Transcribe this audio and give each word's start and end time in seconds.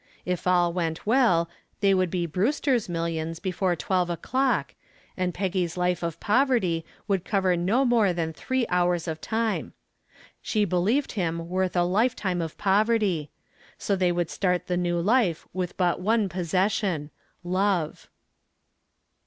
If 0.25 0.47
all 0.47 0.73
went 0.73 1.05
well 1.05 1.47
they 1.79 1.93
would 1.93 2.09
be 2.09 2.25
Brewster's 2.25 2.89
millions 2.89 3.37
before 3.37 3.75
twelve 3.75 4.09
o'clock, 4.09 4.73
and 5.15 5.31
Peggy's 5.31 5.77
life 5.77 6.01
of 6.01 6.19
poverty 6.19 6.83
would 7.07 7.23
cover 7.23 7.55
no 7.55 7.85
more 7.85 8.11
than 8.11 8.33
three 8.33 8.65
hours 8.67 9.07
of 9.07 9.21
time. 9.21 9.73
She 10.41 10.65
believed 10.65 11.11
him 11.11 11.47
worth 11.49 11.75
a 11.75 11.83
lifetime 11.83 12.41
of 12.41 12.57
poverty. 12.57 13.29
So 13.77 13.95
they 13.95 14.11
would 14.11 14.31
start 14.31 14.65
the 14.65 14.75
new 14.75 14.99
life 14.99 15.47
with 15.53 15.77
but 15.77 15.99
one 16.01 16.29
possession 16.29 17.11
love. 17.43 18.09